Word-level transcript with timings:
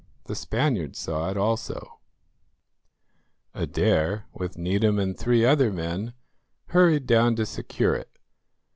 The 0.23 0.33
Spaniards 0.33 0.97
saw 0.97 1.29
it 1.29 1.37
also. 1.37 1.99
Adair, 3.53 4.25
with 4.33 4.57
Needham 4.57 4.97
and 4.97 5.15
three 5.15 5.45
other 5.45 5.71
men, 5.71 6.13
hurried 6.69 7.05
down 7.05 7.35
to 7.35 7.45
secure 7.45 7.93
it. 7.93 8.09